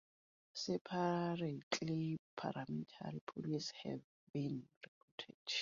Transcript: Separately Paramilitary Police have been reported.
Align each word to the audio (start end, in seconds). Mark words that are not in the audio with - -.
Separately 0.53 2.17
Paramilitary 2.35 3.21
Police 3.27 3.71
have 3.83 4.01
been 4.33 4.67
reported. 4.83 5.35